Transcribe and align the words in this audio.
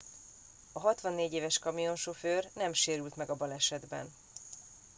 a 0.73 0.79
64 0.79 1.33
éves 1.33 1.59
kamionsofőr 1.59 2.49
nem 2.53 2.73
sérült 2.73 3.15
meg 3.15 3.29
a 3.29 3.35
balesetben 3.35 4.09